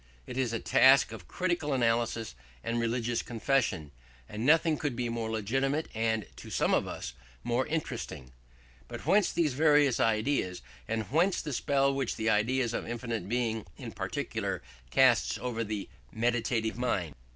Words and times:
It 0.25 0.35
is 0.35 0.51
a 0.51 0.57
task 0.59 1.11
of 1.11 1.27
critical 1.27 1.73
analysis 1.75 2.33
and 2.63 2.79
religious 2.79 3.21
confession: 3.21 3.91
and 4.27 4.43
nothing 4.43 4.75
could 4.79 4.95
be 4.95 5.09
more 5.09 5.29
legitimate 5.29 5.89
and, 5.93 6.25
to 6.37 6.49
some 6.49 6.73
of 6.73 6.87
us, 6.87 7.13
more 7.43 7.67
interesting. 7.67 8.31
But 8.87 9.05
whence 9.05 9.31
these 9.31 9.53
various 9.53 9.99
ideas, 9.99 10.63
and 10.87 11.03
whence 11.11 11.39
the 11.39 11.53
spell 11.53 11.93
which 11.93 12.15
the 12.15 12.31
idea 12.31 12.65
of 12.65 12.87
infinite 12.87 13.29
Being 13.29 13.67
in 13.77 13.91
particular 13.91 14.63
casts 14.89 15.37
over 15.37 15.63
the 15.63 15.87
meditative 16.11 16.79
mind? 16.79 17.13